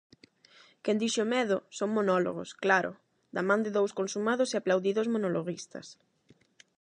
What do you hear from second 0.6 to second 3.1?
Quen dixo medo, son monólogos, claro,